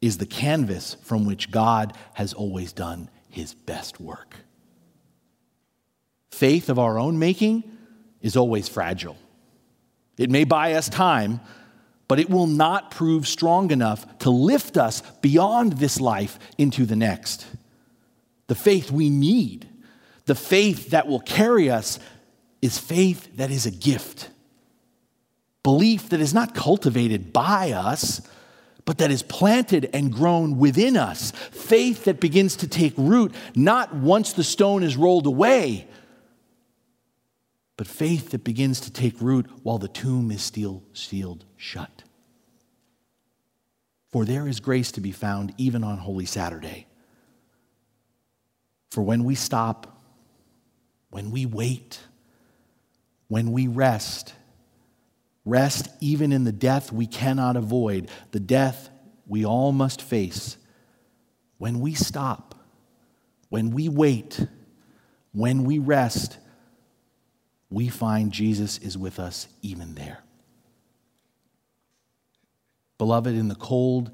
is 0.00 0.16
the 0.16 0.24
canvas 0.24 0.96
from 1.02 1.26
which 1.26 1.50
God 1.50 1.92
has 2.14 2.32
always 2.32 2.72
done 2.72 3.10
his 3.28 3.52
best 3.52 4.00
work. 4.00 4.36
Faith 6.30 6.70
of 6.70 6.78
our 6.78 6.98
own 6.98 7.18
making 7.18 7.62
is 8.22 8.38
always 8.38 8.70
fragile. 8.70 9.18
It 10.16 10.30
may 10.30 10.44
buy 10.44 10.72
us 10.72 10.88
time, 10.88 11.40
but 12.08 12.18
it 12.18 12.30
will 12.30 12.46
not 12.46 12.90
prove 12.90 13.28
strong 13.28 13.70
enough 13.72 14.18
to 14.20 14.30
lift 14.30 14.78
us 14.78 15.02
beyond 15.20 15.74
this 15.74 16.00
life 16.00 16.38
into 16.56 16.86
the 16.86 16.96
next. 16.96 17.44
The 18.46 18.54
faith 18.54 18.90
we 18.90 19.10
need, 19.10 19.68
the 20.24 20.34
faith 20.34 20.88
that 20.92 21.06
will 21.06 21.20
carry 21.20 21.68
us, 21.68 21.98
is 22.62 22.78
faith 22.78 23.36
that 23.36 23.50
is 23.50 23.66
a 23.66 23.70
gift 23.70 24.30
belief 25.66 26.10
that 26.10 26.20
is 26.20 26.32
not 26.32 26.54
cultivated 26.54 27.32
by 27.32 27.72
us, 27.72 28.20
but 28.84 28.98
that 28.98 29.10
is 29.10 29.24
planted 29.24 29.90
and 29.92 30.12
grown 30.12 30.58
within 30.58 30.96
us. 30.96 31.32
Faith 31.50 32.04
that 32.04 32.20
begins 32.20 32.54
to 32.54 32.68
take 32.68 32.94
root 32.96 33.34
not 33.56 33.92
once 33.92 34.32
the 34.32 34.44
stone 34.44 34.84
is 34.84 34.96
rolled 34.96 35.26
away, 35.26 35.88
but 37.76 37.88
faith 37.88 38.30
that 38.30 38.44
begins 38.44 38.78
to 38.78 38.92
take 38.92 39.20
root 39.20 39.50
while 39.64 39.78
the 39.78 39.88
tomb 39.88 40.30
is 40.30 40.40
still 40.40 40.84
sealed 40.92 41.44
shut. 41.56 42.04
For 44.12 44.24
there 44.24 44.46
is 44.46 44.60
grace 44.60 44.92
to 44.92 45.00
be 45.00 45.10
found 45.10 45.52
even 45.58 45.82
on 45.82 45.98
Holy 45.98 46.26
Saturday. 46.26 46.86
For 48.92 49.02
when 49.02 49.24
we 49.24 49.34
stop, 49.34 50.00
when 51.10 51.32
we 51.32 51.44
wait, 51.44 51.98
when 53.26 53.50
we 53.50 53.66
rest, 53.66 54.32
Rest 55.46 55.88
even 56.00 56.32
in 56.32 56.42
the 56.42 56.52
death 56.52 56.92
we 56.92 57.06
cannot 57.06 57.56
avoid, 57.56 58.10
the 58.32 58.40
death 58.40 58.90
we 59.28 59.46
all 59.46 59.70
must 59.70 60.02
face. 60.02 60.58
When 61.56 61.80
we 61.80 61.94
stop, 61.94 62.56
when 63.48 63.70
we 63.70 63.88
wait, 63.88 64.44
when 65.32 65.62
we 65.64 65.78
rest, 65.78 66.36
we 67.70 67.88
find 67.88 68.32
Jesus 68.32 68.78
is 68.78 68.98
with 68.98 69.20
us 69.20 69.46
even 69.62 69.94
there. 69.94 70.18
Beloved, 72.98 73.34
in 73.34 73.46
the 73.46 73.54
cold, 73.54 74.10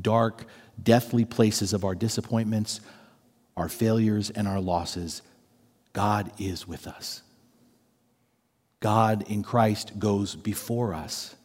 dark, 0.00 0.46
deathly 0.82 1.26
places 1.26 1.74
of 1.74 1.84
our 1.84 1.94
disappointments, 1.94 2.80
our 3.54 3.68
failures, 3.68 4.30
and 4.30 4.48
our 4.48 4.60
losses, 4.60 5.20
God 5.92 6.32
is 6.38 6.66
with 6.66 6.86
us. 6.86 7.22
God 8.80 9.24
in 9.28 9.42
Christ 9.42 9.98
goes 9.98 10.34
before 10.34 10.94
us. 10.94 11.36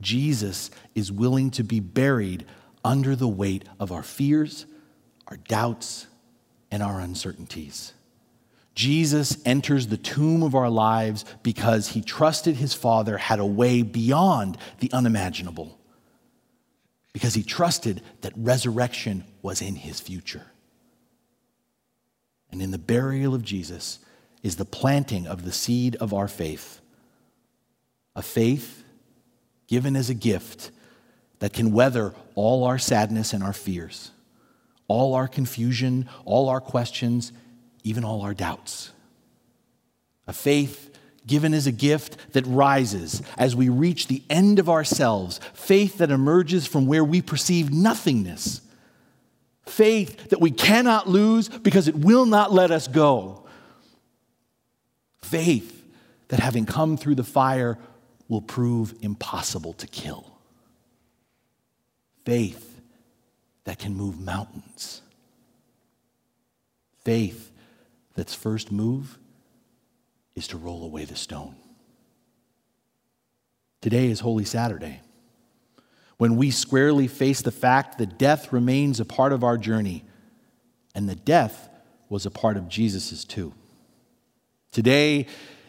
Jesus 0.00 0.70
is 0.94 1.12
willing 1.12 1.50
to 1.52 1.62
be 1.62 1.78
buried 1.78 2.44
under 2.84 3.14
the 3.14 3.28
weight 3.28 3.68
of 3.78 3.92
our 3.92 4.02
fears, 4.02 4.66
our 5.28 5.36
doubts, 5.36 6.06
and 6.70 6.82
our 6.82 6.98
uncertainties. 6.98 7.92
Jesus 8.74 9.36
enters 9.44 9.86
the 9.86 9.98
tomb 9.98 10.42
of 10.42 10.54
our 10.54 10.70
lives 10.70 11.26
because 11.42 11.88
he 11.88 12.00
trusted 12.00 12.56
his 12.56 12.72
Father 12.72 13.18
had 13.18 13.38
a 13.38 13.46
way 13.46 13.82
beyond 13.82 14.56
the 14.80 14.90
unimaginable, 14.92 15.78
because 17.12 17.34
he 17.34 17.42
trusted 17.42 18.00
that 18.22 18.32
resurrection 18.34 19.24
was 19.42 19.60
in 19.60 19.76
his 19.76 20.00
future. 20.00 20.46
And 22.50 22.62
in 22.62 22.70
the 22.70 22.78
burial 22.78 23.34
of 23.34 23.42
Jesus, 23.42 23.98
is 24.42 24.56
the 24.56 24.64
planting 24.64 25.26
of 25.26 25.44
the 25.44 25.52
seed 25.52 25.96
of 25.96 26.12
our 26.12 26.28
faith. 26.28 26.80
A 28.14 28.22
faith 28.22 28.84
given 29.68 29.96
as 29.96 30.10
a 30.10 30.14
gift 30.14 30.70
that 31.38 31.52
can 31.52 31.72
weather 31.72 32.14
all 32.34 32.64
our 32.64 32.78
sadness 32.78 33.32
and 33.32 33.42
our 33.42 33.52
fears, 33.52 34.10
all 34.88 35.14
our 35.14 35.28
confusion, 35.28 36.08
all 36.24 36.48
our 36.48 36.60
questions, 36.60 37.32
even 37.84 38.04
all 38.04 38.22
our 38.22 38.34
doubts. 38.34 38.92
A 40.26 40.32
faith 40.32 40.90
given 41.26 41.54
as 41.54 41.66
a 41.66 41.72
gift 41.72 42.32
that 42.32 42.46
rises 42.46 43.22
as 43.38 43.54
we 43.54 43.68
reach 43.68 44.08
the 44.08 44.22
end 44.28 44.58
of 44.58 44.68
ourselves, 44.68 45.40
faith 45.54 45.98
that 45.98 46.10
emerges 46.10 46.66
from 46.66 46.86
where 46.86 47.04
we 47.04 47.22
perceive 47.22 47.72
nothingness 47.72 48.60
Faith 49.66 50.30
that 50.30 50.40
we 50.40 50.50
cannot 50.50 51.08
lose 51.08 51.48
because 51.48 51.86
it 51.86 51.96
will 51.96 52.26
not 52.26 52.52
let 52.52 52.70
us 52.70 52.88
go. 52.88 53.41
Faith 55.22 55.84
that 56.28 56.40
having 56.40 56.66
come 56.66 56.96
through 56.96 57.14
the 57.14 57.24
fire 57.24 57.78
will 58.28 58.42
prove 58.42 58.94
impossible 59.00 59.72
to 59.74 59.86
kill. 59.86 60.32
Faith 62.24 62.80
that 63.64 63.78
can 63.78 63.94
move 63.94 64.20
mountains. 64.20 65.02
Faith 67.04 67.50
that's 68.14 68.34
first 68.34 68.70
move 68.70 69.18
is 70.34 70.46
to 70.48 70.56
roll 70.56 70.84
away 70.84 71.04
the 71.04 71.16
stone. 71.16 71.56
Today 73.80 74.06
is 74.06 74.20
Holy 74.20 74.44
Saturday, 74.44 75.00
when 76.16 76.36
we 76.36 76.50
squarely 76.50 77.08
face 77.08 77.42
the 77.42 77.50
fact 77.50 77.98
that 77.98 78.16
death 78.18 78.52
remains 78.52 79.00
a 79.00 79.04
part 79.04 79.32
of 79.32 79.42
our 79.42 79.58
journey, 79.58 80.04
and 80.94 81.08
that 81.08 81.24
death 81.24 81.68
was 82.08 82.24
a 82.24 82.30
part 82.30 82.56
of 82.56 82.68
Jesus's 82.68 83.24
too. 83.24 83.52
Today 84.72 85.26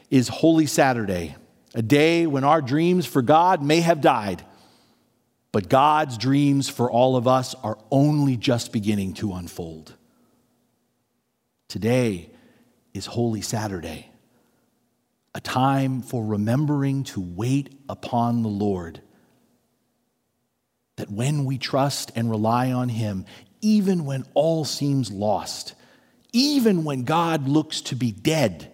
is 0.10 0.28
Holy 0.28 0.66
Saturday, 0.66 1.36
a 1.76 1.82
day 1.82 2.26
when 2.26 2.44
our 2.44 2.62
dreams 2.62 3.06
for 3.06 3.22
God 3.22 3.62
may 3.62 3.82
have 3.82 4.02
died, 4.02 4.44
but 5.52 5.70
God's 5.70 6.18
dreams 6.18 6.70
for 6.70 6.90
all 6.90 7.16
of 7.16 7.28
us 7.28 7.54
are 7.64 7.78
only 7.92 8.38
just 8.38 8.72
beginning 8.72 9.14
to 9.16 9.34
unfold. 9.34 9.94
Today 11.68 12.32
is 12.94 13.06
Holy 13.06 13.42
Saturday 13.42 14.10
a 15.36 15.42
time 15.42 16.02
for 16.02 16.24
remembering 16.24 17.04
to 17.04 17.20
wait 17.20 17.76
upon 17.90 18.44
the 18.44 18.50
Lord. 18.50 19.02
That 20.98 21.10
when 21.10 21.46
we 21.46 21.58
trust 21.58 22.12
and 22.16 22.30
rely 22.30 22.72
on 22.72 22.90
Him, 22.90 23.26
even 23.62 24.06
when 24.06 24.26
all 24.36 24.64
seems 24.64 25.12
lost, 25.12 25.74
even 26.32 26.84
when 26.84 27.04
God 27.04 27.48
looks 27.48 27.82
to 27.82 27.96
be 27.96 28.12
dead, 28.12 28.72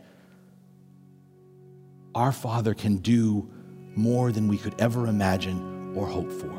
our 2.20 2.32
Father 2.34 2.74
can 2.74 2.98
do 2.98 3.50
more 3.96 4.34
than 4.34 4.50
we 4.50 4.58
could 4.58 4.76
ever 4.78 5.08
imagine 5.08 5.94
or 5.96 6.06
hope 6.06 6.30
for, 6.30 6.52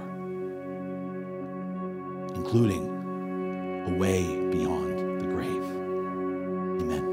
including 2.34 2.88
a 3.86 3.94
way 3.98 4.24
beyond. 4.50 5.20
The 5.20 5.26
grave. 5.26 5.62
Amen. 6.80 7.04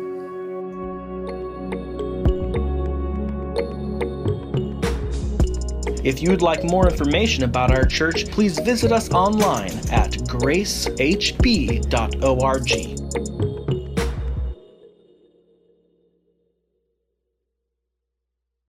If 6.05 6.21
you'd 6.21 6.41
like 6.41 6.63
more 6.63 6.89
information 6.89 7.43
about 7.43 7.71
our 7.71 7.83
church, 7.83 8.31
please 8.31 8.57
visit 8.59 8.93
us 8.93 9.11
online 9.11 9.77
at 9.91 10.13
gracehb.org. 10.23 11.07